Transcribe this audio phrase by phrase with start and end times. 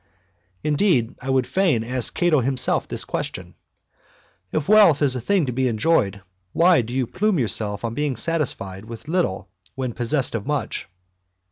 [0.63, 3.53] Indeed, I would fain ask Cato himself this question:"
[4.51, 6.21] If wealth is a thing to be enjoyed,
[6.53, 6.91] why do.
[6.91, 10.89] you plume yourself.on being satisfied with little when possessed of much?"